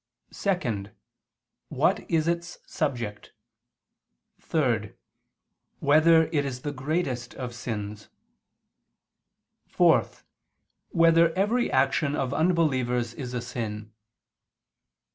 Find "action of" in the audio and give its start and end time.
11.71-12.33